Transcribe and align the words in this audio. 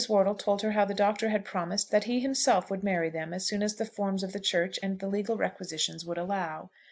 Wortle 0.09 0.33
told 0.33 0.63
her 0.63 0.71
how 0.71 0.83
the 0.85 0.95
Doctor 0.95 1.29
had 1.29 1.45
promised 1.45 1.91
that 1.91 2.05
he 2.05 2.19
himself 2.19 2.71
would 2.71 2.81
marry 2.83 3.11
them 3.11 3.35
as 3.35 3.45
soon 3.45 3.61
as 3.61 3.75
the 3.75 3.85
forms 3.85 4.23
of 4.23 4.33
the 4.33 4.39
Church 4.39 4.79
and 4.81 4.97
the 4.97 5.05
legal 5.07 5.37
requisitions 5.37 6.03
would 6.07 6.17
allow. 6.17 6.71